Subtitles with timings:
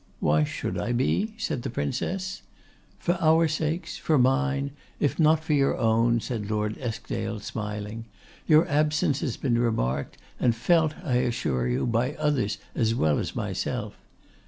[0.19, 2.41] 'Why should I be?' said the Princess.
[2.97, 8.05] 'For our sakes, for mine, if not for your own,' said Lord Eskdale, smiling.
[8.47, 13.35] 'Your absence has been remarked, and felt, I assure you, by others as well as
[13.35, 13.93] myself.